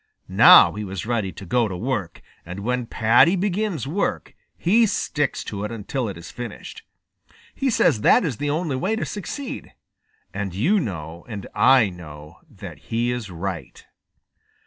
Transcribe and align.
Now 0.27 0.73
he 0.73 0.83
was 0.83 1.05
ready 1.05 1.31
to 1.33 1.45
go 1.45 1.67
to 1.67 1.77
work, 1.77 2.23
and 2.43 2.61
when 2.61 2.87
Paddy 2.87 3.35
begins 3.35 3.85
work, 3.87 4.33
he 4.57 4.87
sticks 4.87 5.43
to 5.43 5.63
it 5.63 5.71
until 5.71 6.09
it 6.09 6.17
is 6.17 6.31
finished. 6.31 6.81
He 7.53 7.69
says 7.69 8.01
that 8.01 8.25
is 8.25 8.37
the 8.37 8.49
only 8.49 8.75
way 8.75 8.95
to 8.95 9.05
succeed, 9.05 9.75
and 10.33 10.55
you 10.55 10.79
know 10.79 11.23
and 11.29 11.45
I 11.53 11.91
know 11.91 12.39
that 12.49 12.79
he 12.89 13.11
is 13.11 13.29
right. 13.29 13.85